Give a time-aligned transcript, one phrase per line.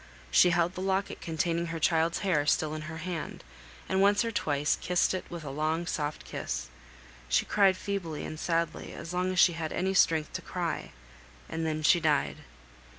[0.31, 3.43] She held the locket containing her child's hair still in her hand,
[3.87, 6.69] and once or twice she kissed it with a long soft kiss.
[7.29, 10.91] She cried feebly and sadly as long as she had any strength to cry,
[11.47, 12.37] and then she died.